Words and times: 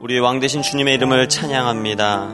우리의 0.00 0.20
왕 0.20 0.40
되신 0.40 0.62
주님의 0.62 0.94
이름을 0.94 1.28
찬양합니다. 1.28 2.30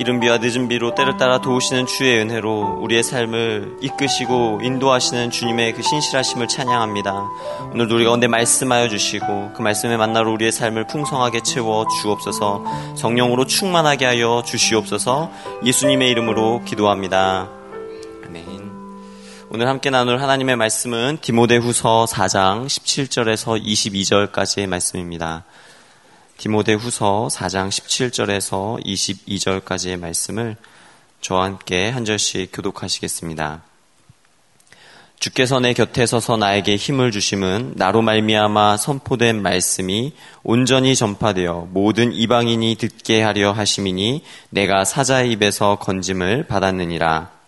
이른 0.00 0.18
비와 0.18 0.38
늦은 0.38 0.66
비로 0.66 0.96
때를 0.96 1.16
따라 1.16 1.40
도우시는 1.40 1.86
주의 1.86 2.18
은혜로 2.18 2.78
우리의 2.80 3.04
삶을 3.04 3.76
이끄시고 3.80 4.62
인도하시는 4.64 5.30
주님의 5.30 5.74
그 5.74 5.82
신실하심을 5.82 6.48
찬양합니다. 6.48 7.28
오늘도 7.72 7.94
우리 7.94 8.04
가운데 8.04 8.26
말씀하여 8.26 8.88
주시고 8.88 9.52
그 9.54 9.62
말씀에 9.62 9.96
만나러 9.96 10.32
우리의 10.32 10.50
삶을 10.50 10.88
풍성하게 10.88 11.42
채워 11.44 11.86
주옵소서 12.00 12.64
성령으로 12.96 13.46
충만하게 13.46 14.06
하여 14.06 14.42
주시옵소서 14.44 15.30
예수님의 15.64 16.10
이름으로 16.10 16.64
기도합니다. 16.64 17.48
아멘. 18.26 18.72
오늘 19.50 19.68
함께 19.68 19.90
나눌 19.90 20.20
하나님의 20.20 20.56
말씀은 20.56 21.18
디모데후서 21.20 22.06
4장 22.08 22.66
17절에서 22.66 23.62
22절까지의 23.62 24.66
말씀입니다. 24.66 25.44
디모데 26.38 26.74
후서 26.74 27.28
4장 27.30 27.68
17절에서 27.68 28.84
22절까지의 28.84 29.98
말씀을 29.98 30.56
저와 31.20 31.44
함께 31.44 31.88
한 31.88 32.04
절씩 32.04 32.50
교독하시겠습니다. 32.52 33.62
주께서 35.22 35.60
내 35.60 35.72
곁에 35.72 36.04
서서 36.04 36.36
나에게 36.36 36.74
힘을 36.74 37.12
주심은 37.12 37.74
나로 37.76 38.02
말미암아 38.02 38.76
선포된 38.76 39.40
말씀이 39.40 40.14
온전히 40.42 40.96
전파되어 40.96 41.68
모든 41.70 42.12
이방인이 42.12 42.74
듣게 42.74 43.22
하려 43.22 43.52
하심이니 43.52 44.24
내가 44.50 44.84
사자의 44.84 45.30
입에서 45.30 45.76
건짐을 45.76 46.48
받았느니라. 46.48 47.41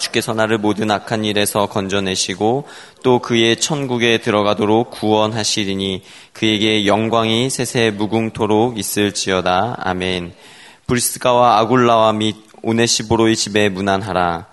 주께서 0.00 0.34
나를 0.34 0.58
모든 0.58 0.90
악한 0.90 1.24
일에서 1.24 1.66
건져내시고 1.66 2.66
또 3.04 3.20
그의 3.20 3.60
천국에 3.60 4.18
들어가도록 4.18 4.90
구원하시리니 4.90 6.02
그에게 6.32 6.86
영광이 6.86 7.50
세세 7.50 7.92
무궁토록 7.92 8.78
있을지어다. 8.78 9.76
아멘. 9.78 10.32
브리스가와 10.86 11.60
아굴라와 11.60 12.14
및 12.14 12.36
오네시보로의 12.62 13.36
집에 13.36 13.68
문안하라. 13.68 14.46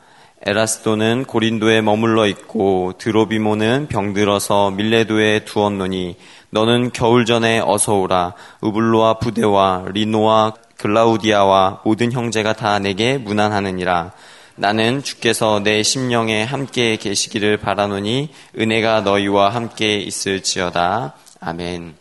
에라스도는 0.46 1.26
고린도에 1.26 1.82
머물러 1.82 2.28
있고 2.28 2.94
드로비모는 3.00 3.88
병들어서 3.88 4.72
밀레도에 4.72 5.46
두었노니 5.46 6.16
너는 6.52 6.92
겨울 6.94 7.26
전에 7.26 7.60
어서 7.66 7.96
오라. 7.96 8.34
우블로와 8.62 9.16
부대와 9.16 9.86
리노와 9.94 10.54
글라우디아와 10.78 11.82
모든 11.84 12.12
형제가 12.12 12.54
다 12.54 12.80
내게 12.80 13.18
문안하느니라. 13.18 14.12
나는 14.60 15.04
주께서 15.04 15.60
내 15.60 15.84
심령에 15.84 16.44
함께 16.44 16.96
계시기를 16.96 17.58
바라노니 17.58 18.34
은혜가 18.58 19.02
너희와 19.02 19.54
함께 19.54 19.98
있을지어다. 19.98 21.14
아멘. 21.40 21.96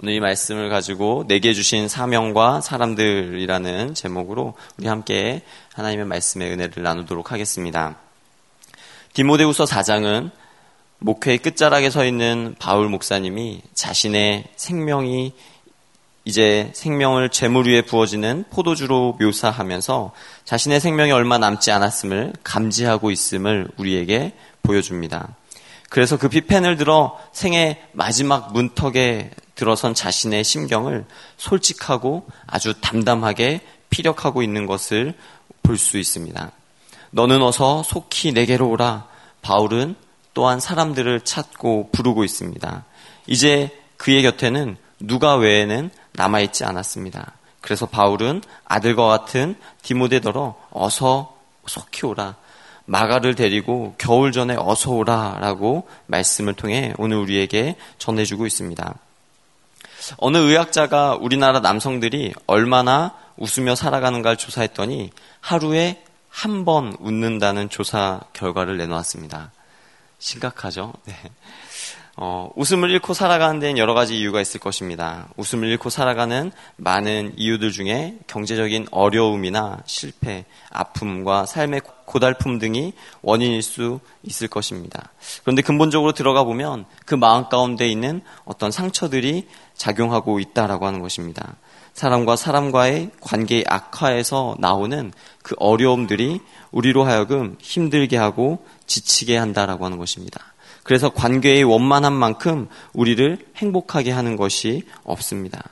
오늘 0.00 0.14
이 0.14 0.20
말씀을 0.20 0.70
가지고 0.70 1.26
내게 1.28 1.52
주신 1.52 1.86
사명과 1.86 2.62
사람들이라는 2.62 3.92
제목으로 3.92 4.54
우리 4.78 4.88
함께 4.88 5.42
하나님의 5.74 6.06
말씀의 6.06 6.50
은혜를 6.50 6.82
나누도록 6.82 7.30
하겠습니다. 7.30 7.96
디모데후서 9.12 9.64
4장은 9.64 10.30
목회의 10.98 11.36
끝자락에 11.36 11.90
서 11.90 12.06
있는 12.06 12.56
바울 12.58 12.88
목사님이 12.88 13.60
자신의 13.74 14.44
생명이 14.56 15.34
이제 16.24 16.70
생명을 16.74 17.28
재물 17.28 17.66
위에 17.68 17.82
부어지는 17.82 18.44
포도주로 18.50 19.16
묘사하면서 19.20 20.12
자신의 20.44 20.80
생명이 20.80 21.12
얼마 21.12 21.38
남지 21.38 21.70
않았음을 21.70 22.32
감지하고 22.42 23.10
있음을 23.10 23.68
우리에게 23.76 24.32
보여줍니다. 24.62 25.36
그래서 25.90 26.16
그 26.16 26.28
비펜을 26.28 26.76
들어 26.76 27.18
생의 27.32 27.80
마지막 27.92 28.52
문턱에 28.52 29.30
들어선 29.54 29.94
자신의 29.94 30.42
심경을 30.42 31.04
솔직하고 31.36 32.26
아주 32.46 32.74
담담하게 32.80 33.60
피력하고 33.90 34.42
있는 34.42 34.66
것을 34.66 35.14
볼 35.62 35.78
수 35.78 35.98
있습니다. 35.98 36.50
너는 37.10 37.42
어서 37.42 37.82
속히 37.82 38.32
내게로 38.32 38.68
오라. 38.68 39.06
바울은 39.40 39.94
또한 40.34 40.58
사람들을 40.58 41.20
찾고 41.20 41.90
부르고 41.92 42.24
있습니다. 42.24 42.84
이제 43.26 43.70
그의 43.96 44.22
곁에는 44.22 44.76
누가 44.98 45.36
외에는 45.36 45.90
남아있지 46.14 46.64
않았습니다. 46.64 47.32
그래서 47.60 47.86
바울은 47.86 48.42
아들과 48.64 49.06
같은 49.06 49.56
디모데더러 49.82 50.56
어서 50.70 51.36
속히 51.66 52.06
오라. 52.06 52.36
마가를 52.86 53.34
데리고 53.34 53.94
겨울 53.96 54.32
전에 54.32 54.56
어서 54.58 54.90
오라 54.92 55.38
라고 55.40 55.88
말씀을 56.06 56.52
통해 56.54 56.92
오늘 56.98 57.16
우리에게 57.16 57.76
전해주고 57.98 58.46
있습니다. 58.46 58.94
어느 60.18 60.36
의학자가 60.36 61.16
우리나라 61.18 61.60
남성들이 61.60 62.34
얼마나 62.46 63.14
웃으며 63.36 63.74
살아가는가를 63.74 64.36
조사했더니 64.36 65.10
하루에 65.40 66.02
한 66.28 66.64
번 66.64 66.96
웃는다는 66.98 67.70
조사 67.70 68.20
결과를 68.32 68.76
내놓았습니다. 68.76 69.52
심각하죠? 70.18 70.92
네. 71.04 71.14
어, 72.16 72.48
웃음을 72.54 72.90
잃고 72.90 73.12
살아가는 73.12 73.58
데는 73.58 73.76
여러 73.76 73.92
가지 73.92 74.16
이유가 74.16 74.40
있을 74.40 74.60
것입니다. 74.60 75.28
웃음을 75.36 75.68
잃고 75.68 75.90
살아가는 75.90 76.52
많은 76.76 77.32
이유들 77.36 77.72
중에 77.72 78.18
경제적인 78.28 78.86
어려움이나 78.92 79.78
실패, 79.84 80.44
아픔과 80.70 81.46
삶의 81.46 81.82
고달픔 82.04 82.60
등이 82.60 82.92
원인일 83.22 83.62
수 83.62 83.98
있을 84.22 84.46
것입니다. 84.46 85.10
그런데 85.42 85.62
근본적으로 85.62 86.12
들어가 86.12 86.44
보면 86.44 86.84
그 87.04 87.16
마음 87.16 87.48
가운데 87.48 87.88
있는 87.88 88.22
어떤 88.44 88.70
상처들이 88.70 89.48
작용하고 89.74 90.38
있다라고 90.38 90.86
하는 90.86 91.00
것입니다. 91.00 91.56
사람과 91.94 92.36
사람과의 92.36 93.10
관계의 93.20 93.64
악화에서 93.68 94.56
나오는 94.58 95.12
그 95.42 95.54
어려움들이 95.58 96.40
우리로 96.70 97.04
하여금 97.04 97.56
힘들게 97.60 98.16
하고 98.16 98.64
지치게 98.86 99.36
한다라고 99.36 99.84
하는 99.84 99.98
것입니다. 99.98 100.53
그래서 100.84 101.08
관계의 101.08 101.64
원만한 101.64 102.12
만큼 102.12 102.68
우리를 102.92 103.38
행복하게 103.56 104.12
하는 104.12 104.36
것이 104.36 104.84
없습니다. 105.02 105.62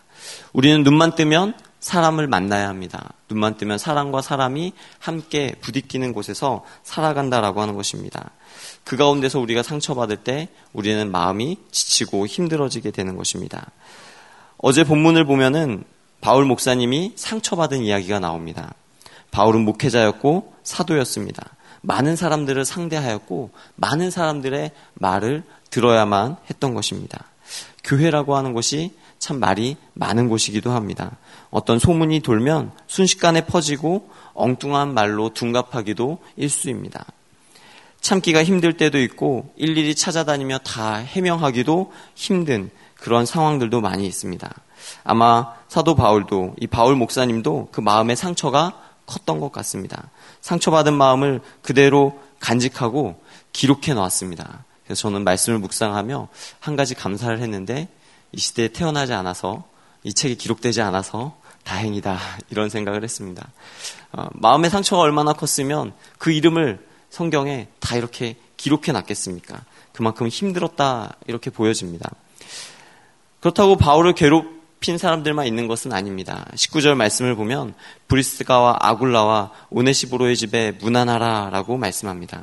우리는 0.52 0.82
눈만 0.82 1.14
뜨면 1.14 1.54
사람을 1.78 2.28
만나야 2.28 2.68
합니다. 2.68 3.12
눈만 3.28 3.56
뜨면 3.56 3.76
사람과 3.76 4.22
사람이 4.22 4.72
함께 4.98 5.54
부딪히는 5.60 6.12
곳에서 6.12 6.64
살아간다라고 6.82 7.60
하는 7.60 7.74
것입니다. 7.74 8.30
그 8.84 8.96
가운데서 8.96 9.38
우리가 9.40 9.62
상처받을 9.62 10.18
때 10.18 10.48
우리는 10.72 11.10
마음이 11.10 11.58
지치고 11.70 12.26
힘들어지게 12.26 12.90
되는 12.90 13.16
것입니다. 13.16 13.70
어제 14.58 14.84
본문을 14.84 15.24
보면은 15.24 15.84
바울 16.20 16.44
목사님이 16.44 17.12
상처받은 17.16 17.82
이야기가 17.82 18.20
나옵니다. 18.20 18.74
바울은 19.32 19.64
목회자였고 19.64 20.54
사도였습니다. 20.62 21.56
많은 21.82 22.16
사람들을 22.16 22.64
상대하였고 22.64 23.50
많은 23.76 24.10
사람들의 24.10 24.70
말을 24.94 25.42
들어야만 25.70 26.36
했던 26.48 26.74
것입니다. 26.74 27.24
교회라고 27.84 28.36
하는 28.36 28.52
것이 28.52 28.94
참 29.18 29.38
말이 29.38 29.76
많은 29.94 30.28
곳이기도 30.28 30.72
합니다. 30.72 31.16
어떤 31.50 31.78
소문이 31.78 32.20
돌면 32.20 32.72
순식간에 32.86 33.46
퍼지고 33.46 34.08
엉뚱한 34.34 34.94
말로 34.94 35.28
둔갑하기도 35.28 36.18
일수입니다. 36.36 37.04
참기가 38.00 38.42
힘들 38.42 38.76
때도 38.76 38.98
있고 39.00 39.52
일일이 39.56 39.94
찾아다니며 39.94 40.58
다 40.58 40.96
해명하기도 40.96 41.92
힘든 42.14 42.70
그런 42.96 43.26
상황들도 43.26 43.80
많이 43.80 44.06
있습니다. 44.06 44.52
아마 45.04 45.54
사도 45.68 45.94
바울도 45.94 46.56
이 46.60 46.66
바울 46.66 46.96
목사님도 46.96 47.68
그 47.70 47.80
마음의 47.80 48.16
상처가 48.16 48.80
컸던 49.06 49.40
것 49.40 49.52
같습니다. 49.52 50.10
상처받은 50.40 50.94
마음을 50.94 51.40
그대로 51.62 52.20
간직하고 52.40 53.22
기록해 53.52 53.94
놓았습니다. 53.94 54.64
그래서 54.84 55.02
저는 55.02 55.24
말씀을 55.24 55.58
묵상하며 55.58 56.28
한 56.60 56.76
가지 56.76 56.94
감사를 56.94 57.38
했는데 57.40 57.88
이 58.32 58.38
시대에 58.38 58.68
태어나지 58.68 59.12
않아서 59.12 59.64
이 60.02 60.12
책이 60.12 60.36
기록되지 60.36 60.82
않아서 60.82 61.36
다행이다 61.64 62.18
이런 62.50 62.68
생각을 62.68 63.04
했습니다. 63.04 63.52
어, 64.12 64.26
마음의 64.32 64.70
상처가 64.70 65.02
얼마나 65.02 65.32
컸으면 65.32 65.92
그 66.18 66.32
이름을 66.32 66.84
성경에 67.10 67.68
다 67.78 67.96
이렇게 67.96 68.36
기록해 68.56 68.92
놨겠습니까? 68.92 69.64
그만큼 69.92 70.28
힘들었다 70.28 71.14
이렇게 71.26 71.50
보여집니다. 71.50 72.10
그렇다고 73.40 73.76
바울을 73.76 74.14
괴롭 74.14 74.61
핀 74.82 74.98
사람들만 74.98 75.46
있는 75.46 75.68
것은 75.68 75.92
아닙니다. 75.92 76.44
19절 76.54 76.96
말씀을 76.96 77.36
보면 77.36 77.72
브리스가와 78.08 78.78
아굴라와 78.80 79.52
오네시보로의 79.70 80.36
집에 80.36 80.72
문안하라라고 80.72 81.78
말씀합니다. 81.78 82.42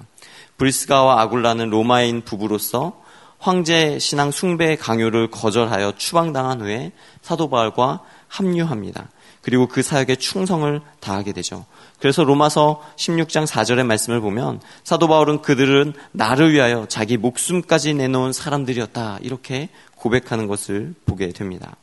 브리스가와 0.57 1.21
아굴라는 1.21 1.69
로마인 1.69 2.21
부부로서 2.23 3.03
황제 3.39 3.99
신앙 3.99 4.31
숭배 4.31 4.77
강요를 4.77 5.29
거절하여 5.29 5.93
추방당한 5.97 6.61
후에 6.61 6.93
사도 7.21 7.49
바울과 7.49 8.01
합류합니다. 8.29 9.09
그리고 9.41 9.67
그 9.67 9.81
사역에 9.81 10.15
충성을 10.15 10.81
다하게 11.01 11.33
되죠. 11.33 11.65
그래서 11.99 12.23
로마서 12.23 12.81
16장 12.95 13.47
4절의 13.47 13.85
말씀을 13.85 14.21
보면 14.21 14.61
사도 14.85 15.09
바울은 15.09 15.41
그들은 15.41 15.93
나를 16.13 16.53
위하여 16.53 16.85
자기 16.87 17.17
목숨까지 17.17 17.95
내놓은 17.95 18.31
사람들이었다. 18.31 19.19
이렇게 19.21 19.69
고백하는 19.95 20.47
것을 20.47 20.93
보게 21.05 21.29
됩니다. 21.31 21.75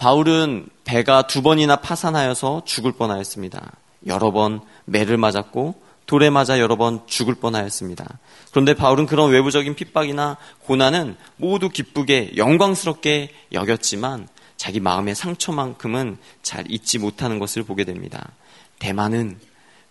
바울은 0.00 0.66
배가 0.84 1.26
두 1.26 1.42
번이나 1.42 1.76
파산하여서 1.76 2.62
죽을 2.64 2.92
뻔하였습니다. 2.92 3.70
여러 4.06 4.30
번 4.30 4.62
매를 4.86 5.18
맞았고 5.18 5.74
돌에 6.06 6.30
맞아 6.30 6.58
여러 6.58 6.76
번 6.76 7.06
죽을 7.06 7.34
뻔하였습니다. 7.34 8.18
그런데 8.50 8.72
바울은 8.72 9.04
그런 9.04 9.30
외부적인 9.30 9.74
핍박이나 9.74 10.38
고난은 10.60 11.16
모두 11.36 11.68
기쁘게 11.68 12.32
영광스럽게 12.38 13.30
여겼지만 13.52 14.26
자기 14.56 14.80
마음의 14.80 15.14
상처만큼은 15.14 16.16
잘 16.40 16.64
잊지 16.70 16.98
못하는 16.98 17.38
것을 17.38 17.62
보게 17.62 17.84
됩니다. 17.84 18.32
대만은 18.78 19.38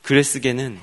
그레스게는 0.02 0.80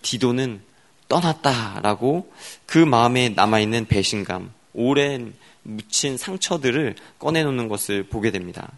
디도는 0.00 0.62
떠났다라고 1.10 2.32
그 2.64 2.78
마음에 2.78 3.28
남아있는 3.28 3.84
배신감, 3.88 4.54
오랜 4.72 5.34
묻힌 5.64 6.16
상처들을 6.16 6.94
꺼내놓는 7.18 7.68
것을 7.68 8.04
보게 8.04 8.30
됩니다. 8.30 8.70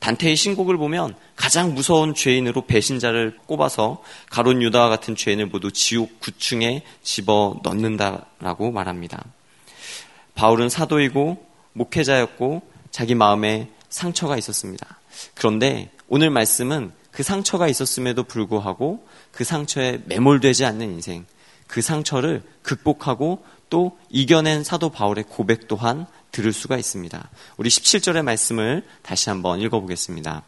단테의 0.00 0.36
신곡을 0.36 0.76
보면 0.76 1.14
가장 1.34 1.72
무서운 1.74 2.14
죄인으로 2.14 2.66
배신자를 2.66 3.38
꼽아서 3.46 4.02
가론 4.28 4.60
유다와 4.60 4.90
같은 4.90 5.16
죄인을 5.16 5.46
모두 5.46 5.72
지옥 5.72 6.20
구층에 6.20 6.82
집어 7.02 7.58
넣는다라고 7.62 8.70
말합니다. 8.70 9.24
바울은 10.34 10.68
사도이고 10.68 11.46
목회자였고 11.72 12.62
자기 12.90 13.14
마음에 13.14 13.70
상처가 13.88 14.36
있었습니다. 14.36 14.98
그런데 15.34 15.90
오늘 16.08 16.28
말씀은 16.30 16.92
그 17.10 17.22
상처가 17.22 17.68
있었음에도 17.68 18.24
불구하고 18.24 19.06
그 19.30 19.44
상처에 19.44 20.02
매몰되지 20.06 20.64
않는 20.64 20.90
인생, 20.94 21.24
그 21.66 21.80
상처를 21.80 22.42
극복하고 22.62 23.44
또 23.74 23.98
이겨낸 24.08 24.62
사도 24.62 24.88
바울의 24.88 25.24
고백 25.28 25.66
또한 25.66 26.06
들을 26.30 26.52
수가 26.52 26.76
있습니다. 26.76 27.28
우리 27.56 27.68
17절의 27.68 28.22
말씀을 28.22 28.84
다시 29.02 29.30
한번 29.30 29.60
읽어보겠습니다. 29.60 30.44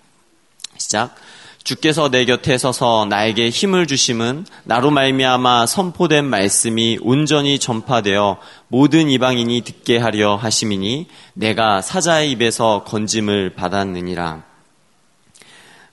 시작. 0.76 1.16
주께서 1.64 2.08
내 2.08 2.24
곁에 2.24 2.56
서서 2.56 3.06
나에게 3.10 3.50
힘을 3.50 3.88
주심은 3.88 4.46
나로 4.62 4.92
말미암아 4.92 5.66
선포된 5.66 6.24
말씀이 6.24 7.00
온전히 7.02 7.58
전파되어 7.58 8.38
모든 8.68 9.10
이방인이 9.10 9.62
듣게 9.62 9.98
하려 9.98 10.36
하심이니 10.36 11.08
내가 11.34 11.82
사자의 11.82 12.30
입에서 12.30 12.84
건짐을 12.84 13.56
받았느니라. 13.56 14.44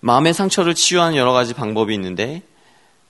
마음의 0.01 0.35
상처를 0.35 0.75
치유하는 0.75 1.17
여러 1.17 1.33
가지 1.33 1.55
방법이 1.55 1.95
있는데 1.95 2.43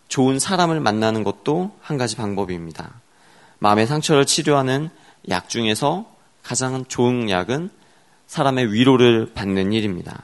좋은 0.07 0.39
사람을 0.39 0.79
만나는 0.79 1.25
것도 1.25 1.75
한 1.81 1.97
가지 1.97 2.15
방법입니다. 2.15 3.02
마음의 3.63 3.87
상처를 3.87 4.25
치료하는 4.25 4.89
약 5.29 5.47
중에서 5.47 6.05
가장 6.43 6.83
좋은 6.83 7.29
약은 7.29 7.69
사람의 8.27 8.73
위로를 8.73 9.31
받는 9.33 9.71
일입니다. 9.71 10.21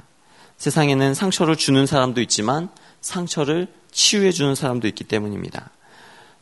세상에는 0.57 1.13
상처를 1.13 1.55
주는 1.55 1.85
사람도 1.85 2.19
있지만 2.19 2.67
상처를 2.99 3.67
치유해 3.91 4.33
주는 4.33 4.55
사람도 4.55 4.89
있기 4.89 5.05
때문입니다. 5.05 5.69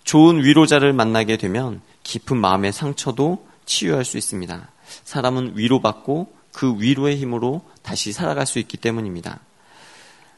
좋은 0.06 0.44
위로자를 0.44 0.92
만나게 0.92 1.38
되면 1.38 1.82
깊은 2.02 2.36
마음의 2.36 2.74
상처도 2.74 3.46
치유할 3.68 4.04
수 4.04 4.18
있습니다. 4.18 4.68
사람은 5.04 5.52
위로받고 5.56 6.34
그 6.52 6.78
위로의 6.80 7.18
힘으로 7.18 7.62
다시 7.84 8.12
살아갈 8.12 8.48
수 8.48 8.58
있기 8.58 8.76
때문입니다. 8.78 9.40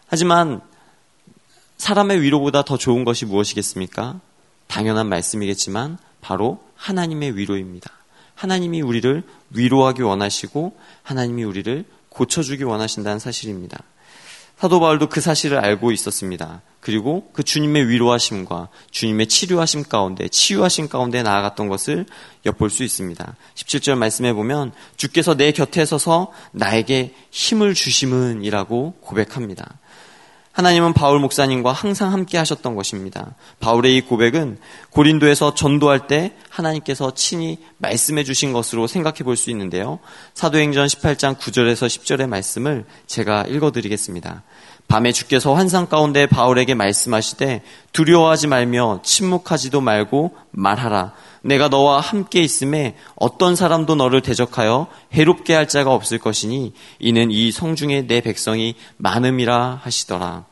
하지만 0.07 0.59
사람의 1.77 2.21
위로보다 2.21 2.63
더 2.63 2.75
좋은 2.75 3.05
것이 3.05 3.25
무엇이겠습니까? 3.25 4.19
당연한 4.67 5.07
말씀이겠지만 5.07 5.97
바로 6.21 6.61
하나님의 6.75 7.37
위로입니다. 7.37 7.91
하나님이 8.35 8.81
우리를 8.81 9.23
위로하기 9.51 10.01
원하시고 10.01 10.77
하나님이 11.03 11.43
우리를 11.43 11.85
고쳐주기 12.09 12.63
원하신다는 12.63 13.19
사실입니다. 13.19 13.83
사도 14.59 14.81
바울도 14.81 15.07
그 15.07 15.21
사실을 15.21 15.57
알고 15.57 15.93
있었습니다. 15.93 16.61
그리고 16.81 17.29
그 17.31 17.43
주님의 17.43 17.87
위로하심과 17.87 18.67
주님의 18.91 19.27
치료하심 19.27 19.83
가운데, 19.83 20.27
치유하심 20.27 20.89
가운데 20.89 21.23
나아갔던 21.23 21.69
것을 21.69 22.05
엿볼 22.45 22.69
수 22.69 22.83
있습니다. 22.83 23.35
17절 23.55 23.97
말씀해 23.97 24.33
보면 24.33 24.73
주께서 24.97 25.35
내 25.35 25.53
곁에 25.53 25.85
서서 25.85 26.33
나에게 26.51 27.15
힘을 27.31 27.73
주심은 27.73 28.43
이라고 28.43 28.95
고백합니다. 28.99 29.79
하나님은 30.51 30.93
바울 30.93 31.19
목사님과 31.19 31.71
항상 31.71 32.11
함께 32.11 32.37
하셨던 32.37 32.75
것입니다. 32.75 33.35
바울의 33.59 33.95
이 33.95 34.01
고백은 34.01 34.57
고린도에서 34.89 35.53
전도할 35.53 36.07
때 36.07 36.33
하나님께서 36.49 37.13
친히 37.13 37.59
말씀해 37.77 38.23
주신 38.23 38.51
것으로 38.51 38.87
생각해 38.87 39.19
볼 39.23 39.35
수 39.35 39.49
있는데요. 39.51 39.99
사도행전 40.33 40.87
18장 40.87 41.37
9절에서 41.37 41.87
10절의 41.87 42.27
말씀을 42.27 42.85
제가 43.07 43.45
읽어 43.47 43.71
드리겠습니다. 43.71 44.43
밤에 44.89 45.11
주께서 45.11 45.53
환상 45.53 45.85
가운데 45.85 46.25
바울에게 46.25 46.73
말씀하시되 46.73 47.61
두려워하지 47.93 48.47
말며 48.47 49.01
침묵하지도 49.03 49.81
말고 49.81 50.35
말하라. 50.49 51.13
내가 51.43 51.69
너와 51.69 51.99
함께 51.99 52.41
있음에 52.41 52.97
어떤 53.15 53.55
사람도 53.55 53.93
너를 53.93 54.21
대적하여 54.21 54.87
해롭게 55.13 55.53
할 55.53 55.67
자가 55.67 55.93
없을 55.93 56.17
것이니 56.17 56.73
이는 56.97 57.29
이 57.29 57.51
성중에 57.51 58.07
내 58.07 58.19
백성이 58.21 58.73
많음이라 58.97 59.79
하시더라. 59.83 60.45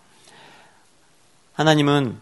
하나님은 1.54 2.20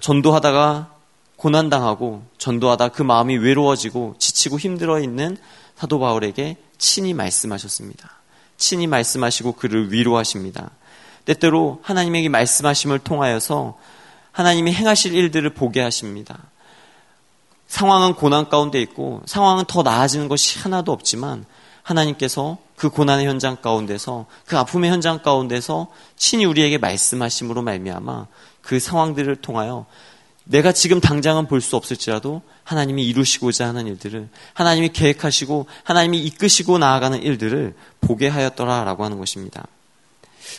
전도하다가 0.00 0.94
고난당하고 1.34 2.22
전도하다 2.38 2.90
그 2.90 3.02
마음이 3.02 3.38
외로워지고 3.38 4.14
지치고 4.20 4.60
힘들어 4.60 5.00
있는 5.00 5.36
사도 5.74 5.98
바울에게 5.98 6.58
친히 6.78 7.12
말씀하셨습니다. 7.12 8.08
친히 8.56 8.86
말씀하시고 8.86 9.52
그를 9.52 9.92
위로하십니다. 9.92 10.70
때때로 11.28 11.80
하나님에게 11.82 12.30
말씀하심을 12.30 13.00
통하여서 13.00 13.76
하나님이 14.32 14.72
행하실 14.72 15.14
일들을 15.14 15.50
보게 15.50 15.82
하십니다. 15.82 16.38
상황은 17.66 18.14
고난 18.14 18.48
가운데 18.48 18.80
있고 18.80 19.20
상황은 19.26 19.64
더 19.66 19.82
나아지는 19.82 20.28
것이 20.28 20.58
하나도 20.58 20.90
없지만 20.90 21.44
하나님께서 21.82 22.56
그 22.76 22.88
고난의 22.88 23.26
현장 23.26 23.56
가운데서 23.56 24.24
그 24.46 24.56
아픔의 24.56 24.90
현장 24.90 25.20
가운데서 25.20 25.88
친히 26.16 26.46
우리에게 26.46 26.78
말씀하심으로 26.78 27.60
말미암아 27.60 28.26
그 28.62 28.80
상황들을 28.80 29.36
통하여 29.36 29.84
내가 30.44 30.72
지금 30.72 30.98
당장은 30.98 31.46
볼 31.46 31.60
수 31.60 31.76
없을지라도 31.76 32.40
하나님이 32.64 33.06
이루시고자 33.06 33.68
하는 33.68 33.86
일들을 33.86 34.30
하나님이 34.54 34.90
계획하시고 34.90 35.66
하나님이 35.84 36.20
이끄시고 36.20 36.78
나아가는 36.78 37.22
일들을 37.22 37.74
보게 38.00 38.28
하였더라라고 38.28 39.04
하는 39.04 39.18
것입니다. 39.18 39.66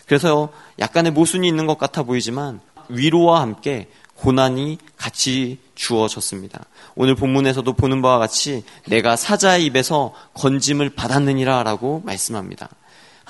그래서 0.06 0.50
약간의 0.80 1.12
모순이 1.12 1.48
있는 1.48 1.66
것 1.68 1.78
같아 1.78 2.04
보이지만 2.04 2.60
위로와 2.90 3.42
함께 3.42 3.88
고난이 4.16 4.80
같이 4.98 5.60
주어졌습니다. 5.76 6.66
오늘 6.96 7.16
본문에서도 7.16 7.72
보는 7.74 8.02
바와 8.02 8.20
같이 8.20 8.64
내가 8.88 9.16
사자의 9.16 9.64
입에서 9.66 10.14
건짐을 10.34 10.90
받았느니라 10.90 11.64
라고 11.64 12.02
말씀합니다. 12.06 12.70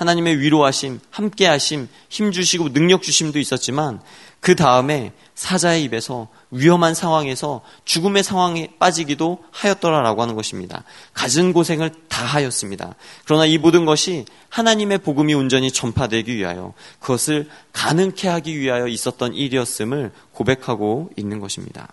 하나님의 0.00 0.40
위로하심, 0.40 0.98
함께하심, 1.10 1.86
힘 2.08 2.32
주시고 2.32 2.72
능력 2.72 3.02
주심도 3.02 3.38
있었지만 3.38 4.00
그 4.40 4.56
다음에 4.56 5.12
사자의 5.34 5.84
입에서 5.84 6.28
위험한 6.50 6.94
상황에서 6.94 7.60
죽음의 7.84 8.22
상황에 8.22 8.70
빠지기도 8.78 9.44
하였더라라고 9.50 10.22
하는 10.22 10.36
것입니다. 10.36 10.84
갖은 11.12 11.52
고생을 11.52 11.92
다 12.08 12.24
하였습니다. 12.24 12.94
그러나 13.26 13.44
이 13.44 13.58
모든 13.58 13.84
것이 13.84 14.24
하나님의 14.48 14.98
복음이 14.98 15.34
온전히 15.34 15.70
전파되기 15.70 16.34
위하여 16.34 16.72
그것을 17.00 17.50
가능케 17.74 18.26
하기 18.26 18.58
위하여 18.58 18.88
있었던 18.88 19.34
일이었음을 19.34 20.12
고백하고 20.32 21.10
있는 21.16 21.40
것입니다. 21.40 21.88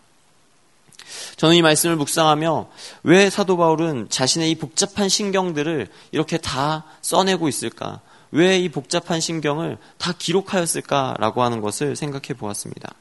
저는 1.38 1.56
이 1.56 1.62
말씀을 1.62 1.96
묵상하며 1.96 2.68
왜 3.04 3.30
사도 3.30 3.58
바울은 3.58 4.08
자신의 4.10 4.52
이 4.52 4.56
복잡한 4.56 5.10
신경들을 5.10 5.88
이렇게 6.12 6.38
다 6.38 6.86
써내고 7.02 7.48
있을까? 7.48 8.02
왜 8.32 8.60
이 8.60 8.70
복잡한 8.70 9.22
신경을 9.22 9.78
다 9.98 10.14
기록하였을까라고 10.18 11.44
하는 11.44 11.62
것을 11.62 11.96
생각해 11.96 12.38
보았습니다. 12.38 12.94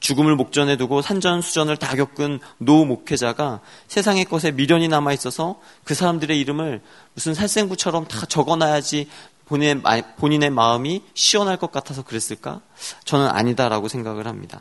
죽음을 0.00 0.36
목전에 0.36 0.76
두고 0.76 1.00
산전수전을 1.00 1.76
다 1.76 1.96
겪은 1.96 2.40
노 2.58 2.84
목회자가 2.84 3.60
세상의 3.88 4.26
것에 4.26 4.50
미련이 4.50 4.88
남아 4.88 5.12
있어서 5.14 5.60
그 5.84 5.94
사람들의 5.94 6.38
이름을 6.38 6.82
무슨 7.14 7.32
살생부처럼 7.34 8.06
다 8.06 8.26
적어놔야지 8.26 9.08
본인의, 9.46 9.82
본인의 10.16 10.50
마음이 10.50 11.02
시원할 11.14 11.56
것 11.56 11.70
같아서 11.70 12.02
그랬을까? 12.02 12.60
저는 13.04 13.28
아니다라고 13.28 13.88
생각을 13.88 14.26
합니다. 14.26 14.60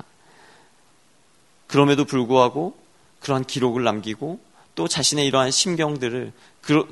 그럼에도 1.68 2.06
불구하고 2.06 2.76
그러한 3.24 3.46
기록을 3.46 3.84
남기고 3.84 4.40
또 4.76 4.88
자신의 4.88 5.26
이러한 5.26 5.52
심경들을 5.52 6.32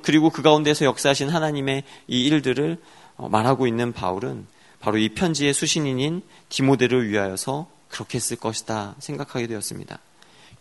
그리고 0.02 0.30
그 0.30 0.42
가운데서 0.42 0.86
역사하신 0.86 1.30
하나님의 1.30 1.84
이 2.08 2.26
일들을 2.26 2.78
어, 3.18 3.30
말하고 3.30 3.68
있는 3.68 3.92
바울은 3.92 4.48
바로 4.80 4.98
이 4.98 5.10
편지의 5.10 5.54
수신인인 5.54 6.24
디모데를 6.50 7.10
위하여서 7.10 7.68
그렇게 7.90 8.18
했을 8.18 8.38
것이다 8.38 8.96
생각하게 9.00 9.48
되었습니다. 9.48 10.00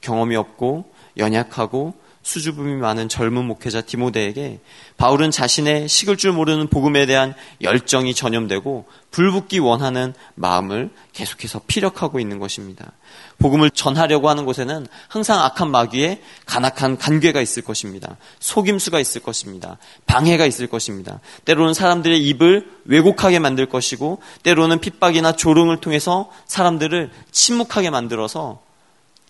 경험이 0.00 0.36
없고 0.36 0.92
연약하고 1.16 1.94
수줍음이 2.22 2.74
많은 2.74 3.08
젊은 3.08 3.46
목회자 3.46 3.82
디모데에게 3.82 4.60
바울은 4.98 5.30
자신의 5.30 5.88
식을 5.88 6.18
줄 6.18 6.32
모르는 6.32 6.68
복음에 6.68 7.06
대한 7.06 7.34
열정이 7.62 8.14
전염되고 8.14 8.84
불붙기 9.10 9.58
원하는 9.58 10.12
마음을 10.34 10.90
계속해서 11.12 11.62
피력하고 11.66 12.20
있는 12.20 12.38
것입니다. 12.38 12.92
복음을 13.38 13.70
전하려고 13.70 14.28
하는 14.28 14.44
곳에는 14.44 14.86
항상 15.08 15.40
악한 15.40 15.70
마귀의 15.70 16.20
간악한 16.44 16.98
간괴가 16.98 17.40
있을 17.40 17.62
것입니다. 17.64 18.18
속임수가 18.38 19.00
있을 19.00 19.22
것입니다. 19.22 19.78
방해가 20.06 20.44
있을 20.44 20.66
것입니다. 20.66 21.20
때로는 21.46 21.72
사람들의 21.72 22.22
입을 22.28 22.70
왜곡하게 22.84 23.38
만들 23.38 23.66
것이고 23.66 24.20
때로는 24.42 24.80
핍박이나 24.80 25.32
조롱을 25.32 25.78
통해서 25.78 26.30
사람들을 26.46 27.10
침묵하게 27.32 27.88
만들어서 27.88 28.60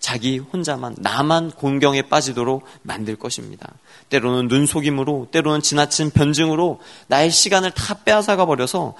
자기 0.00 0.38
혼자만 0.38 0.97
나만 0.99 1.52
공경에 1.52 2.02
빠지도록 2.02 2.64
만들 2.83 3.16
것입니다. 3.16 3.69
때로는 4.09 4.49
눈 4.49 4.66
속임으로 4.66 5.28
때로는 5.30 5.61
지나친 5.61 6.11
변증으로 6.11 6.80
나의 7.07 7.30
시간을 7.30 7.71
다 7.71 7.95
빼앗아가 8.02 8.47
버려서 8.47 8.95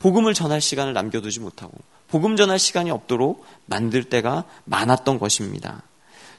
복음을 0.00 0.34
전할 0.34 0.60
시간을 0.60 0.92
남겨두지 0.92 1.40
못하고 1.40 1.72
복음 2.08 2.36
전할 2.36 2.58
시간이 2.58 2.90
없도록 2.90 3.44
만들 3.66 4.04
때가 4.04 4.44
많았던 4.64 5.20
것입니다. 5.20 5.82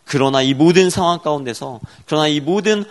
그러나 0.04 0.42
이 0.42 0.54
모든 0.54 0.90
상황 0.90 1.20
가운데서 1.20 1.80
그러나 2.06 2.28
이 2.28 2.42
모든 2.42 2.84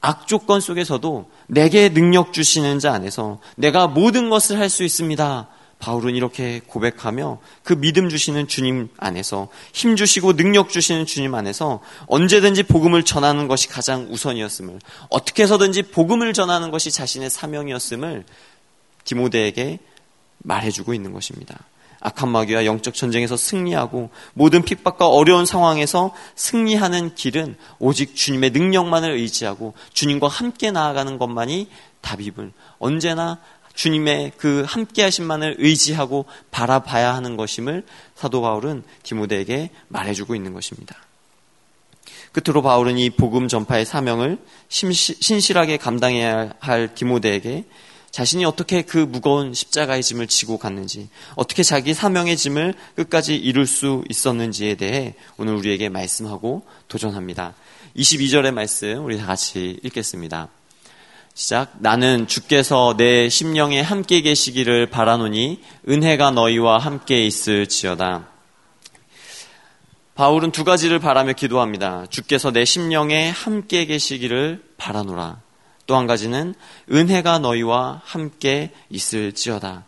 악조건 0.00 0.60
속에서도 0.60 1.28
내게 1.48 1.88
능력 1.88 2.32
주시는 2.32 2.78
자 2.78 2.92
안에서 2.92 3.40
내가 3.56 3.88
모든 3.88 4.30
것을 4.30 4.60
할 4.60 4.68
수 4.68 4.84
있습니다. 4.84 5.48
바울은 5.78 6.16
이렇게 6.16 6.60
고백하며 6.66 7.38
그 7.62 7.74
믿음 7.74 8.08
주시는 8.08 8.48
주님 8.48 8.88
안에서 8.98 9.48
힘 9.72 9.94
주시고 9.96 10.36
능력 10.36 10.70
주시는 10.70 11.06
주님 11.06 11.34
안에서 11.34 11.80
언제든지 12.06 12.64
복음을 12.64 13.04
전하는 13.04 13.46
것이 13.46 13.68
가장 13.68 14.08
우선이었음을 14.10 14.80
어떻게 15.08 15.44
해서든지 15.44 15.82
복음을 15.82 16.32
전하는 16.32 16.70
것이 16.70 16.90
자신의 16.90 17.30
사명이었음을 17.30 18.24
디모데에게 19.04 19.78
말해주고 20.38 20.94
있는 20.94 21.12
것입니다. 21.12 21.58
악한 22.00 22.28
마귀와 22.28 22.64
영적 22.64 22.94
전쟁에서 22.94 23.36
승리하고 23.36 24.10
모든 24.34 24.62
핍박과 24.62 25.08
어려운 25.08 25.46
상황에서 25.46 26.14
승리하는 26.36 27.14
길은 27.16 27.56
오직 27.78 28.14
주님의 28.14 28.50
능력만을 28.50 29.10
의지하고 29.10 29.74
주님과 29.94 30.28
함께 30.28 30.70
나아가는 30.70 31.18
것만이 31.18 31.68
답임을 32.00 32.52
언제나 32.78 33.40
주님의 33.78 34.32
그 34.36 34.64
함께 34.66 35.04
하신만을 35.04 35.54
의지하고 35.58 36.24
바라봐야 36.50 37.14
하는 37.14 37.36
것임을 37.36 37.84
사도 38.16 38.42
바울은 38.42 38.82
디모데에게 39.04 39.70
말해주고 39.86 40.34
있는 40.34 40.52
것입니다. 40.52 40.96
끝으로 42.32 42.60
바울은 42.60 42.98
이 42.98 43.08
복음 43.08 43.46
전파의 43.46 43.86
사명을 43.86 44.38
신실하게 44.68 45.76
감당해야 45.76 46.54
할 46.58 46.92
디모데에게 46.96 47.66
자신이 48.10 48.44
어떻게 48.44 48.82
그 48.82 48.98
무거운 48.98 49.54
십자가의 49.54 50.02
짐을 50.02 50.26
지고 50.26 50.58
갔는지, 50.58 51.08
어떻게 51.36 51.62
자기 51.62 51.94
사명의 51.94 52.36
짐을 52.36 52.74
끝까지 52.96 53.36
이룰 53.36 53.64
수 53.66 54.02
있었는지에 54.08 54.74
대해 54.74 55.14
오늘 55.36 55.54
우리에게 55.54 55.88
말씀하고 55.88 56.66
도전합니다. 56.88 57.54
22절의 57.96 58.50
말씀 58.50 59.04
우리 59.04 59.18
다 59.18 59.26
같이 59.26 59.78
읽겠습니다. 59.84 60.48
시작. 61.38 61.70
나는 61.78 62.26
주께서 62.26 62.96
내 62.96 63.28
심령에 63.28 63.80
함께 63.80 64.22
계시기를 64.22 64.90
바라노니 64.90 65.62
은혜가 65.88 66.32
너희와 66.32 66.78
함께 66.78 67.24
있을지어다. 67.24 68.26
바울은 70.16 70.50
두 70.50 70.64
가지를 70.64 70.98
바라며 70.98 71.34
기도합니다. 71.34 72.06
주께서 72.10 72.50
내 72.50 72.64
심령에 72.64 73.30
함께 73.30 73.84
계시기를 73.84 74.64
바라노라. 74.78 75.40
또 75.86 75.94
한 75.94 76.08
가지는 76.08 76.56
은혜가 76.90 77.38
너희와 77.38 78.02
함께 78.04 78.72
있을지어다. 78.90 79.84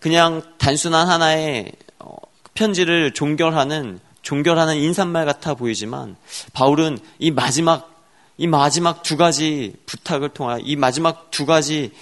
그냥 0.00 0.40
단순한 0.56 1.10
하나의 1.10 1.72
어, 1.98 2.16
편지를 2.54 3.12
종결하는 3.12 4.00
종결하는 4.22 4.76
인사말 4.76 5.26
같아 5.26 5.52
보이지만 5.52 6.16
바울은 6.54 6.98
이 7.18 7.30
마지막 7.30 7.93
이 8.36 8.46
마지막 8.46 9.02
두 9.02 9.16
가지 9.16 9.74
부탁을 9.86 10.30
통하여 10.30 10.58
이 10.58 10.76
마지막 10.76 11.30
두 11.30 11.46
가지 11.46 11.92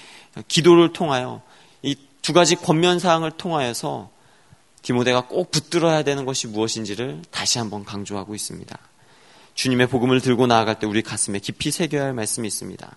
기도를 0.49 0.93
통하여 0.93 1.43
이 1.83 1.95
두 2.23 2.33
가지 2.33 2.55
권면 2.55 3.01
사항을 3.01 3.33
통하여서 3.33 4.09
디모데가 4.83 5.27
꼭 5.27 5.51
붙들어야 5.51 6.05
되는 6.05 6.25
것이 6.25 6.47
무엇인지를 6.47 7.23
다시 7.31 7.59
한번 7.59 7.85
강조하고 7.85 8.35
있습니다. 8.35 8.79
주님의 9.55 9.89
복음을 9.89 10.21
들고 10.21 10.47
나아갈 10.47 10.79
때 10.79 10.87
우리 10.87 11.03
가슴에 11.03 11.41
깊이 11.41 11.71
새겨야 11.71 12.05
할 12.05 12.12
말씀이 12.15 12.47
있습니다. 12.47 12.97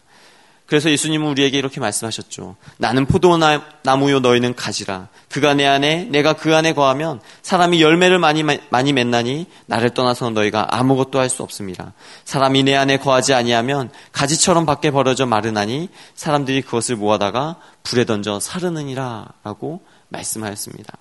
그래서 0.65 0.89
예수님은 0.89 1.27
우리에게 1.27 1.60
이렇게 1.60 1.79
말씀하셨죠. 1.79 2.55
나는 2.77 3.05
포도나무요 3.05 4.19
너희는 4.22 4.55
가지라. 4.55 5.10
그가 5.29 5.53
내 5.53 5.65
안에 5.65 6.05
내가 6.05 6.34
그 6.34 6.55
안에 6.55 6.74
거하면 6.74 7.22
사람이 7.43 7.81
열매를 7.81 8.17
많이 8.17 8.43
많이 8.43 8.93
맺나니 8.93 9.45
나를 9.67 9.93
떠나서 9.93 10.31
너희가 10.31 10.67
아무것도 10.72 11.19
할 11.19 11.29
수 11.29 11.43
없습니다. 11.43 11.93
사람이 12.24 12.63
내 12.63 12.75
안에 12.75 12.98
거하지 12.98 13.34
아니하면 13.34 13.91
가지처럼 14.12 14.65
밖에 14.65 14.89
버려져 14.89 15.25
마르나니 15.25 15.89
사람들이 16.15 16.62
그것을 16.62 16.95
모아다가 16.95 17.57
불에 17.84 18.05
던져 18.05 18.39
사르느니라라고 18.39 19.81
말씀하였습니다. 20.10 20.98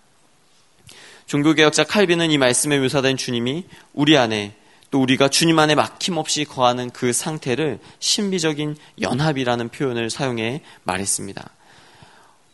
종교개혁자 1.26 1.84
칼빈은 1.84 2.30
이 2.30 2.38
말씀에 2.38 2.78
묘사된 2.80 3.16
주님이 3.16 3.64
우리 3.94 4.18
안에 4.18 4.56
또 4.90 5.00
우리가 5.00 5.28
주님 5.28 5.58
안에 5.58 5.74
막힘없이 5.74 6.44
거하는 6.44 6.90
그 6.90 7.12
상태를 7.12 7.80
신비적인 7.98 8.76
연합이라는 9.00 9.68
표현을 9.70 10.10
사용해 10.10 10.62
말했습니다. 10.84 11.50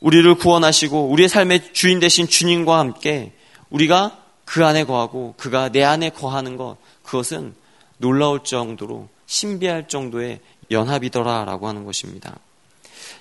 우리를 0.01 0.35
구원하시고 0.37 1.09
우리의 1.09 1.29
삶의 1.29 1.73
주인 1.73 2.01
되신 2.01 2.27
주님과 2.27 2.79
함께 2.79 3.33
우리가 3.69 4.19
그 4.45 4.65
안에 4.65 4.85
거하고 4.85 5.35
그가 5.37 5.69
내 5.69 5.85
안에 5.85 6.11
거하는 6.11 6.57
것 6.57 6.77
그것은 7.03 7.55
놀라울 7.99 8.43
정도로 8.43 9.09
신비할 9.27 9.87
정도의 9.89 10.41
연합이더라라고 10.71 11.69
하는 11.69 11.85
것입니다. 11.85 12.37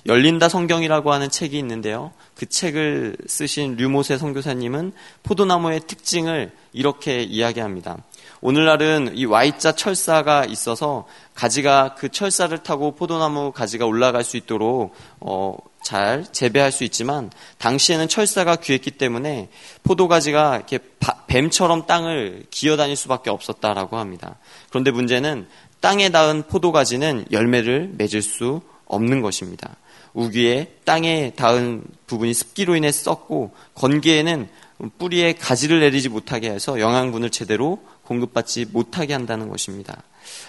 열린다 0.05 0.47
성경이라고 0.47 1.11
하는 1.11 1.29
책이 1.29 1.57
있는데요. 1.59 2.13
그 2.35 2.45
책을 2.45 3.17
쓰신 3.27 3.75
류모세 3.75 4.17
선교사님은 4.17 4.93
포도나무의 5.23 5.81
특징을 5.87 6.51
이렇게 6.71 7.21
이야기합니다. 7.21 7.97
오늘날은 8.41 9.13
이 9.15 9.25
Y자 9.25 9.73
철사가 9.73 10.45
있어서 10.45 11.05
가지가 11.35 11.95
그 11.97 12.09
철사를 12.09 12.57
타고 12.59 12.91
포도나무 12.91 13.51
가지가 13.51 13.85
올라갈 13.85 14.23
수 14.23 14.37
있도록 14.37 14.93
어, 15.19 15.57
잘 15.83 16.25
재배할 16.31 16.71
수 16.71 16.83
있지만 16.83 17.31
당시에는 17.57 18.07
철사가 18.07 18.57
귀했기 18.57 18.91
때문에 18.91 19.49
포도가지가 19.83 20.55
이렇게 20.55 20.79
뱀처럼 21.27 21.85
땅을 21.85 22.45
기어다닐 22.49 22.95
수밖에 22.95 23.29
없었다라고 23.29 23.97
합니다. 23.97 24.37
그런데 24.69 24.91
문제는 24.91 25.47
땅에 25.81 26.09
닿은 26.09 26.43
포도가지는 26.43 27.25
열매를 27.31 27.93
맺을 27.97 28.21
수 28.21 28.61
없는 28.85 29.21
것입니다. 29.21 29.75
우기에 30.13 30.75
땅에 30.85 31.33
닿은 31.35 31.83
부분이 32.07 32.33
습기로 32.33 32.75
인해 32.75 32.91
썩고 32.91 33.51
건기에는 33.75 34.49
뿌리에 34.97 35.33
가지를 35.33 35.81
내리지 35.81 36.09
못하게 36.09 36.49
해서 36.49 36.79
영양분을 36.79 37.29
제대로 37.29 37.79
공급받지 38.09 38.65
못하게 38.71 39.13
한다는 39.13 39.49
것입니다. 39.49 40.01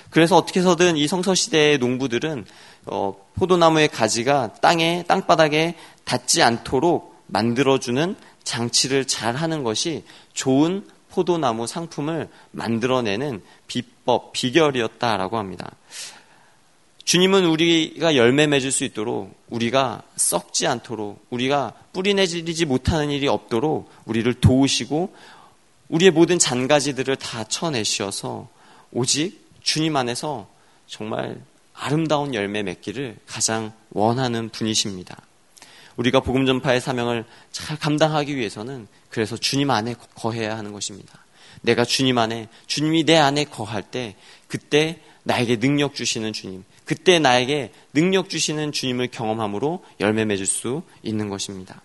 그래서 0.09 0.37
어떻게 0.37 0.61
해서든 0.61 0.97
이 0.97 1.07
성서 1.07 1.35
시대의 1.35 1.79
농부들은 1.79 2.47
어, 2.87 3.15
포도나무의 3.35 3.89
가지가 3.89 4.55
땅에 4.55 5.05
땅바닥에 5.07 5.77
닿지 6.05 6.43
않도록 6.43 7.23
만들어주는 7.27 8.17
장치를 8.43 9.07
잘 9.07 9.37
하는 9.37 9.63
것이 9.63 10.05
좋은 10.33 10.87
포도나무 11.11 11.67
상품을 11.67 12.29
만들어내는 12.53 13.43
비법, 13.67 14.33
비결이었다라고 14.33 15.37
합니다. 15.37 15.71
주님은 17.05 17.45
우리가 17.45 18.17
열매 18.17 18.47
맺을 18.47 18.71
수 18.71 18.85
있도록 18.85 19.35
우리가 19.51 20.03
썩지 20.17 20.67
않도록 20.67 21.27
우리가 21.31 21.75
뿌리 21.93 22.15
내리지 22.15 22.65
못하는 22.65 23.11
일이 23.11 23.29
없도록 23.29 23.91
우리를 24.07 24.33
도우시고 24.35 25.13
우리의 25.91 26.11
모든 26.11 26.39
잔가지들을 26.39 27.17
다 27.17 27.45
쳐내셔서 27.45 28.49
오직 28.93 29.47
주님 29.63 29.97
안에서 29.97 30.49
정말 30.87 31.41
아름다운 31.75 32.35
열매 32.35 32.63
맺기를 32.63 33.19
가장 33.27 33.73
원하는 33.91 34.49
분이십니다. 34.49 35.17
우리가 35.97 36.21
복음 36.21 36.47
전파의 36.47 36.81
사명을 36.81 37.25
잘 37.53 37.79
감당하기 37.79 38.37
위해서는 38.37 38.89
그래서 39.11 39.37
주님 39.37 39.71
안에 39.71 39.95
거해야 40.15 40.57
하는 40.57 40.73
것입니다. 40.73 41.25
내가 41.63 41.85
주님 41.85 42.19
안에 42.19 42.49
주님이 42.67 43.05
내 43.05 43.17
안에 43.17 43.45
거할 43.45 43.83
때 43.83 44.17
그때 44.47 45.01
나에게 45.25 45.59
능력 45.59 45.95
주시는 45.95 46.33
주님, 46.33 46.65
그때 46.85 47.19
나에게 47.19 47.73
능력 47.93 48.31
주시는 48.31 48.73
주님을 48.73 49.09
경험함으로 49.09 49.85
열매 50.01 50.25
맺을 50.25 50.47
수 50.47 50.83
있는 51.03 51.29
것입니다. 51.29 51.83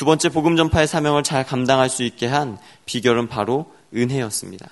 두 0.00 0.06
번째 0.06 0.30
복음 0.30 0.56
전파의 0.56 0.86
사명을 0.86 1.22
잘 1.22 1.44
감당할 1.44 1.90
수 1.90 2.04
있게 2.04 2.26
한 2.26 2.56
비결은 2.86 3.28
바로 3.28 3.70
은혜였습니다. 3.94 4.66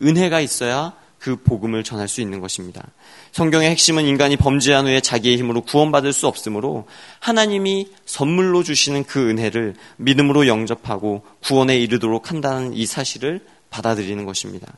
은혜가 0.00 0.38
있어야 0.38 0.92
그 1.18 1.34
복음을 1.34 1.82
전할 1.82 2.06
수 2.06 2.20
있는 2.20 2.38
것입니다. 2.38 2.86
성경의 3.32 3.70
핵심은 3.70 4.04
인간이 4.04 4.36
범죄한 4.36 4.86
후에 4.86 5.00
자기의 5.00 5.36
힘으로 5.36 5.62
구원받을 5.62 6.12
수 6.12 6.28
없으므로 6.28 6.86
하나님이 7.18 7.88
선물로 8.06 8.62
주시는 8.62 9.02
그 9.02 9.28
은혜를 9.28 9.74
믿음으로 9.96 10.46
영접하고 10.46 11.24
구원에 11.42 11.76
이르도록 11.76 12.30
한다는 12.30 12.72
이 12.72 12.86
사실을 12.86 13.44
받아들이는 13.70 14.26
것입니다. 14.26 14.72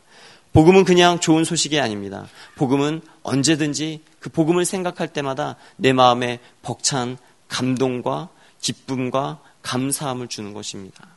복음은 0.54 0.84
그냥 0.84 1.20
좋은 1.20 1.44
소식이 1.44 1.78
아닙니다. 1.78 2.26
복음은 2.56 3.02
언제든지 3.22 4.00
그 4.18 4.30
복음을 4.30 4.64
생각할 4.64 5.08
때마다 5.08 5.56
내 5.76 5.92
마음에 5.92 6.38
벅찬 6.62 7.18
감동과 7.48 8.30
기쁨과 8.62 9.40
감사함을 9.62 10.28
주는 10.28 10.52
것입니다. 10.52 11.08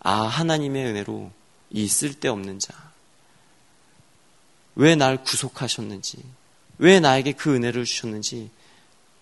아, 0.00 0.12
하나님의 0.12 0.86
은혜로 0.86 1.30
이 1.70 1.86
쓸데없는 1.86 2.58
자. 2.58 2.74
왜 4.76 4.94
날 4.94 5.22
구속하셨는지, 5.22 6.18
왜 6.78 7.00
나에게 7.00 7.32
그 7.32 7.54
은혜를 7.54 7.84
주셨는지 7.84 8.50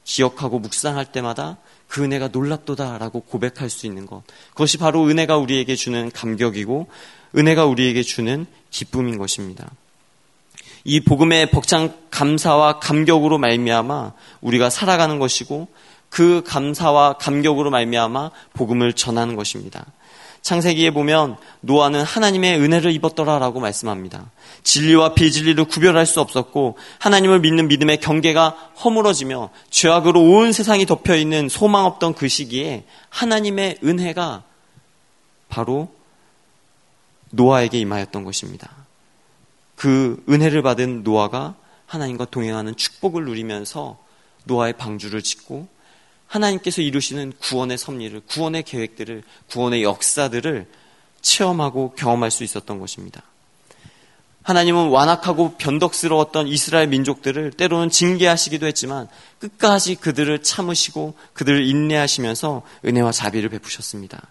기억하고 0.05 0.59
묵상할 0.61 1.11
때마다 1.13 1.59
그 1.89 2.05
은혜가 2.05 2.29
놀랍도다라고 2.29 3.23
고백할 3.23 3.69
수 3.69 3.87
있는 3.87 4.07
것. 4.07 4.23
그것이 4.51 4.79
바로 4.79 5.07
은혜가 5.09 5.37
우리에게 5.37 5.75
주는 5.75 6.11
감격이고 6.11 6.89
은혜가 7.37 7.67
우리에게 7.67 8.03
주는 8.03 8.47
기쁨인 8.71 9.19
것입니다. 9.19 9.71
이 10.85 11.01
복음의 11.01 11.51
벅찬 11.51 11.95
감사와 12.11 12.79
감격으로 12.79 13.39
말미암아 13.39 14.13
우리가 14.41 14.71
살아가는 14.71 15.19
것이고 15.19 15.69
그 16.11 16.43
감사와 16.47 17.15
감격으로 17.15 17.71
말미암아 17.71 18.31
복음을 18.55 18.93
전하는 18.93 19.37
것입니다. 19.37 19.87
창세기에 20.43 20.93
보면 20.93 21.37
노아는 21.61 22.03
하나님의 22.03 22.61
은혜를 22.61 22.93
입었더라라고 22.93 23.61
말씀합니다. 23.61 24.31
진리와 24.63 25.15
비진리를 25.15 25.63
구별할 25.65 26.07
수 26.07 26.21
없었고 26.21 26.79
하나님을 27.01 27.41
믿는 27.41 27.69
믿음의 27.69 28.01
경계가 28.01 28.51
허물어지며 28.83 29.51
죄악으로 29.71 30.23
온 30.23 30.53
세상이 30.53 30.87
덮여 30.87 31.17
있는 31.17 31.49
소망 31.49 31.85
없던 31.85 32.15
그 32.15 32.29
시기에 32.29 32.85
하나님의 33.11 33.79
은혜가 33.85 34.45
바로 35.49 35.91
노아에게 37.31 37.79
임하였던 37.81 38.25
것입니다. 38.25 38.71
그 39.77 40.23
은혜를 40.29 40.63
받은 40.63 41.03
노아가 41.03 41.57
하나님과 41.87 42.27
동행하는 42.27 42.77
축복을 42.77 43.25
누리면서 43.25 43.99
노아의 44.45 44.75
방주를 44.75 45.23
짓고 45.23 45.69
하나님께서 46.29 46.83
이루시는 46.83 47.33
구원의 47.41 47.79
섭리를, 47.79 48.21
구원의 48.29 48.63
계획들을, 48.63 49.23
구원의 49.51 49.83
역사들을 49.83 50.67
체험하고 51.21 51.95
경험할 51.97 52.31
수 52.31 52.45
있었던 52.45 52.79
것입니다. 52.79 53.23
하나님은 54.45 54.89
완악하고 54.89 55.57
변덕스러웠던 55.59 56.47
이스라엘 56.49 56.89
민족들을 56.89 57.53
때로는 57.53 57.91
징계하시기도 57.91 58.67
했지만 58.67 59.09
끝까지 59.41 59.97
그들을 59.97 60.43
참으시고 60.43 61.15
그들을 61.35 61.67
인내하시면서 61.67 62.63
은혜와 62.85 63.13
자비를 63.13 63.51
베푸셨습니다. 63.51 64.23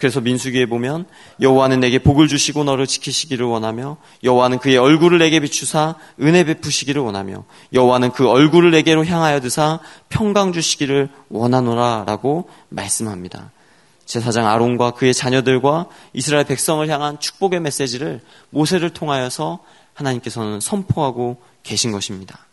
그래서 0.00 0.20
민수기에 0.22 0.64
보면 0.66 1.04
여호와는 1.42 1.78
내게 1.80 1.98
복을 1.98 2.26
주시고 2.26 2.64
너를 2.64 2.86
지키시기를 2.86 3.44
원하며 3.44 3.98
여호와는 4.24 4.58
그의 4.58 4.78
얼굴을 4.78 5.18
내게 5.18 5.40
비추사 5.40 5.94
은혜 6.22 6.42
베푸시기를 6.42 7.02
원하며 7.02 7.44
여호와는 7.74 8.12
그 8.12 8.26
얼굴을 8.26 8.70
내게로 8.70 9.04
향하여 9.04 9.40
드사 9.40 9.78
평강 10.08 10.52
주시기를 10.52 11.10
원하노라라고 11.28 12.48
말씀합니다. 12.70 13.52
제사장 14.06 14.48
아론과 14.48 14.92
그의 14.92 15.12
자녀들과 15.12 15.86
이스라엘 16.14 16.44
백성을 16.44 16.88
향한 16.88 17.20
축복의 17.20 17.60
메시지를 17.60 18.22
모세를 18.48 18.90
통하여서 18.90 19.60
하나님께서는 19.92 20.60
선포하고 20.60 21.36
계신 21.62 21.92
것입니다. 21.92 22.46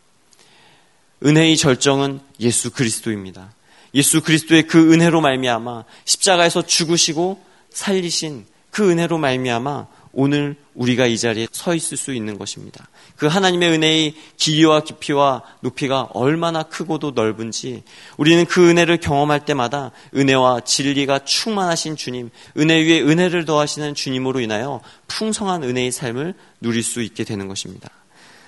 은혜의 1.26 1.56
절정은 1.56 2.20
예수 2.42 2.72
그리스도입니다. 2.72 3.57
예수 3.94 4.22
그리스도의 4.22 4.64
그 4.64 4.94
은혜로 4.94 5.22
말미암아 5.22 5.86
십자가에서 6.06 6.62
죽으시고 6.62 7.42
살리신 7.70 8.46
그 8.72 8.92
은혜로 8.92 9.18
말미암아 9.18 9.88
오늘 10.20 10.56
우리가 10.74 11.06
이 11.06 11.18
자리에 11.18 11.48
서 11.52 11.76
있을 11.76 11.96
수 11.96 12.14
있는 12.14 12.40
것입니다. 12.40 12.88
그 13.18 13.28
하나님의 13.28 13.72
은혜의 13.72 14.14
길이와 14.38 14.82
깊이와 14.82 15.44
높이가 15.62 16.10
얼마나 16.14 16.64
크고도 16.64 17.12
넓은지 17.12 17.84
우리는 18.18 18.46
그 18.46 18.68
은혜를 18.68 18.98
경험할 18.98 19.46
때마다 19.46 19.92
은혜와 20.16 20.62
진리가 20.62 21.20
충만하신 21.20 21.96
주님, 21.96 22.32
은혜 22.58 22.84
위에 22.84 23.02
은혜를 23.02 23.46
더하시는 23.46 23.94
주님으로 23.94 24.40
인하여 24.40 24.82
풍성한 25.08 25.64
은혜의 25.64 25.92
삶을 25.92 26.34
누릴 26.62 26.82
수 26.82 27.02
있게 27.02 27.24
되는 27.24 27.48
것입니다. 27.48 27.90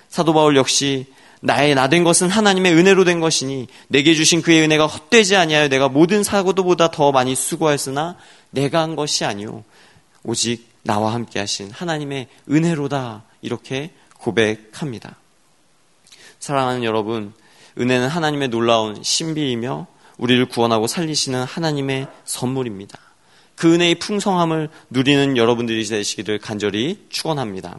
사도 0.08 0.32
바울 0.32 0.56
역시 0.56 1.06
나의 1.40 1.74
나 1.74 1.88
된 1.88 2.04
것은 2.04 2.28
하나님의 2.28 2.74
은혜로 2.74 3.04
된 3.04 3.20
것이니 3.20 3.66
내게 3.88 4.14
주신 4.14 4.42
그의 4.42 4.62
은혜가 4.62 4.86
헛되지 4.86 5.36
아니하여 5.36 5.68
내가 5.68 5.88
모든 5.88 6.22
사고도보다 6.22 6.90
더 6.90 7.12
많이 7.12 7.34
수고하였으나 7.34 8.16
내가 8.50 8.80
한 8.82 8.94
것이 8.94 9.24
아니요 9.24 9.64
오직 10.22 10.68
나와 10.82 11.14
함께 11.14 11.38
하신 11.38 11.70
하나님의 11.70 12.28
은혜로다 12.50 13.24
이렇게 13.42 13.90
고백합니다. 14.18 15.16
사랑하는 16.38 16.84
여러분, 16.84 17.32
은혜는 17.78 18.08
하나님의 18.08 18.48
놀라운 18.48 19.02
신비이며 19.02 19.86
우리를 20.18 20.46
구원하고 20.46 20.86
살리시는 20.86 21.44
하나님의 21.44 22.06
선물입니다. 22.24 22.98
그 23.56 23.74
은혜의 23.74 23.96
풍성함을 23.96 24.70
누리는 24.90 25.36
여러분들이 25.36 25.84
되시기를 25.84 26.38
간절히 26.38 27.06
축원합니다. 27.10 27.78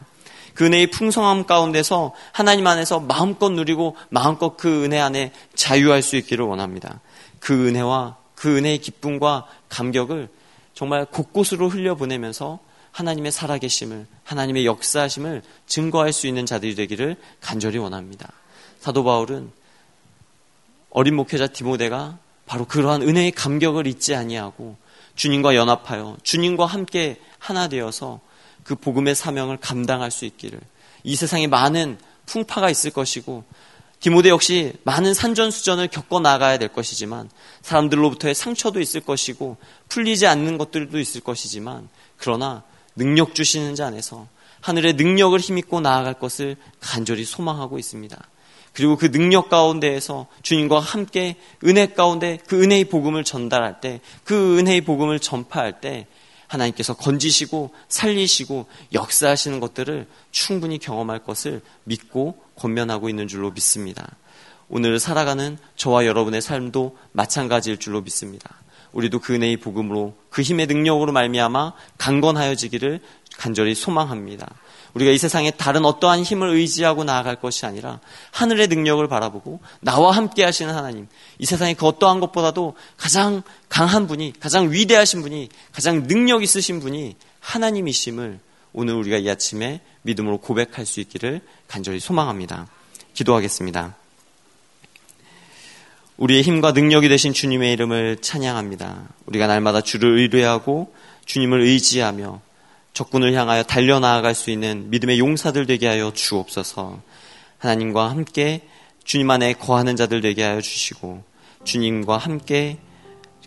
그 0.54 0.66
은혜의 0.66 0.88
풍성함 0.88 1.46
가운데서 1.46 2.14
하나님 2.32 2.68
안에서 2.68 3.00
마음껏 3.00 3.50
누리고 3.50 3.96
마음껏 4.10 4.58
그 4.58 4.84
은혜 4.84 5.00
안에 5.00 5.32
자유할 5.56 6.02
수 6.02 6.16
있기를 6.18 6.46
원합니다. 6.46 7.00
그 7.40 7.68
은혜와 7.68 8.18
그 8.36 8.58
은혜의 8.58 8.80
기쁨과 8.80 9.46
감격을 9.70 10.30
정말 10.74 11.06
곳곳으로 11.06 11.70
흘려보내면서 11.70 12.60
하나님의 12.92 13.32
살아계심을, 13.32 14.06
하나님의 14.24 14.66
역사하심을 14.66 15.44
증거할 15.66 16.12
수 16.12 16.28
있는 16.28 16.46
자들이 16.46 16.76
되기를 16.76 17.16
간절히 17.40 17.78
원합니다. 17.78 18.32
사도 18.80 19.04
바울은 19.04 19.52
어린 20.90 21.16
목회자 21.16 21.48
디모데가 21.48 22.18
바로 22.46 22.66
그러한 22.66 23.02
은혜의 23.02 23.32
감격을 23.32 23.88
잊지 23.88 24.14
아니하고 24.14 24.76
주님과 25.16 25.56
연합하여 25.56 26.18
주님과 26.24 26.66
함께 26.66 27.18
하나 27.40 27.68
되어서 27.68 28.20
그 28.63 28.76
복음의 28.76 29.15
사명을 29.15 29.58
감당할 29.58 30.12
수 30.12 30.26
있기를 30.26 30.60
이 31.04 31.15
세상에 31.15 31.47
많은 31.47 31.97
풍파가 32.26 32.69
있을 32.69 32.91
것이고 32.91 33.43
디모데 34.00 34.30
역시 34.30 34.74
많은 34.84 35.13
산전수전을 35.13 35.88
겪어 35.88 36.19
나가야 36.19 36.58
될 36.58 36.69
것이지만 36.69 37.30
사람들로부터의 37.62 38.34
상처도 38.34 38.80
있을 38.80 39.02
것이고 39.02 39.58
풀리지 39.89 40.26
않는 40.28 40.58
것들도 40.58 41.00
있을 41.00 41.21
것이지만 41.21 41.88
그러나 42.17 42.63
능력 42.95 43.36
주시는 43.36 43.76
자 43.76 43.88
안에서 43.88 44.28
하늘의 44.62 44.93
능력을 44.93 45.39
힘입고 45.39 45.82
나아갈 45.82 46.15
것을 46.15 46.56
간절히 46.80 47.26
소망하고 47.26 47.80
있습니다. 47.80 48.17
그리고 48.74 48.95
그 48.95 49.12
능력 49.12 49.50
가운데에서 49.50 50.28
주님과 50.43 50.80
함께 50.80 51.36
은혜 51.65 51.88
가운데 51.88 52.39
그 52.47 52.62
은혜의 52.63 52.86
복음을 52.86 53.24
전달할 53.24 53.82
때, 53.82 54.00
그 54.24 54.60
은혜의 54.60 54.82
복음을 54.82 55.19
전파할 55.19 55.82
때 55.82 56.08
하나님께서 56.52 56.94
건지시고 56.94 57.72
살리시고 57.88 58.66
역사하시는 58.94 59.60
것들을 59.60 60.08
충분히 60.32 60.78
경험할 60.78 61.20
것을 61.20 61.62
믿고 61.86 62.38
권면하고 62.56 63.10
있는 63.10 63.28
줄로 63.28 63.52
믿습니다. 63.52 64.16
오늘 64.70 65.00
살아가는 65.00 65.58
저와 65.76 66.06
여러분의 66.06 66.42
삶도 66.42 66.98
마찬가지일 67.12 67.78
줄로 67.78 68.02
믿습니다. 68.02 68.56
우리도 68.94 69.20
그 69.20 69.34
은혜의 69.34 69.58
복음으로 69.58 70.16
그 70.30 70.42
힘의 70.42 70.68
능력으로 70.68 71.12
말미암아 71.12 71.74
강건하여지기를 71.98 73.00
간절히 73.38 73.74
소망합니다. 73.74 74.54
우리가 74.94 75.12
이 75.12 75.18
세상에 75.18 75.52
다른 75.52 75.86
어떠한 75.86 76.24
힘을 76.24 76.50
의지하고 76.50 77.04
나아갈 77.04 77.40
것이 77.40 77.66
아니라 77.66 78.00
하늘의 78.32 78.68
능력을 78.68 79.08
바라보고 79.08 79.60
나와 79.80 80.12
함께 80.12 80.44
하시는 80.44 80.74
하나님, 80.74 81.08
이 81.40 81.46
세상에 81.46 81.74
그 81.74 81.86
어떠한 81.86 82.20
것보다도 82.20 82.76
가장 82.98 83.42
강한 83.70 84.08
분이, 84.08 84.34
가장 84.40 84.72
위대하신 84.72 85.22
분이, 85.22 85.50
가장 85.72 86.08
능력 86.08 86.44
있으신 86.44 86.80
분이 86.80 87.16
하나님이심을 87.40 88.40
오늘 88.74 88.94
우리가 88.96 89.18
이 89.18 89.30
아침에 89.30 89.82
믿음으로 90.04 90.38
고백할 90.40 90.86
수 90.86 91.00
있기를 91.00 91.42
간절히 91.68 92.00
소망합니다. 92.00 92.68
기도하겠습니다. 93.14 93.96
우리의 96.18 96.44
힘과 96.44 96.72
능력이 96.72 97.10
되신 97.10 97.34
주님의 97.34 97.74
이름을 97.74 98.18
찬양합니다. 98.22 99.10
우리가 99.26 99.48
날마다 99.48 99.82
주를 99.82 100.20
의뢰하고 100.20 100.94
주님을 101.26 101.62
의지하며 101.62 102.42
적군을 102.94 103.34
향하여 103.34 103.64
달려나아갈 103.64 104.36
수 104.36 104.50
있는 104.52 104.90
믿음의 104.90 105.20
용사들 105.20 105.66
되게 105.66 105.88
하여 105.88 106.12
주옵소서. 106.14 107.02
하나님과 107.58 108.10
함께 108.10 108.68
주님 109.04 109.30
안에 109.30 109.54
거하는 109.54 109.96
자들 109.96 110.22
되게 110.22 110.44
하여 110.44 110.62
주시고 110.62 111.24
주님과 111.64 112.18
함께 112.18 112.80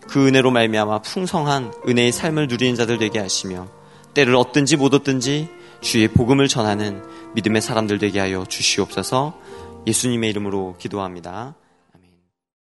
그 0.09 0.27
은혜로 0.27 0.51
말미암아 0.51 1.03
풍성한 1.03 1.73
은혜의 1.89 2.13
삶을 2.13 2.49
누리는 2.49 2.75
자들 2.75 2.99
되게 2.99 3.19
하시며 3.19 3.69
때를 4.15 4.37
얻든지 4.37 4.77
못 4.77 4.95
얻든지 4.95 5.49
주의 5.81 6.09
복음을 6.09 6.49
전하는 6.49 7.03
믿음의 7.35 7.63
사람들 7.63 7.99
되게 7.99 8.21
하여 8.21 8.45
주시옵소서 8.47 9.39
예수님의 9.87 10.31
이름으로 10.31 10.77
기도합니다. 10.79 11.55